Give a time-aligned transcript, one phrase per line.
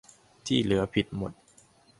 [0.45, 1.31] ที่เหลือผิดหมด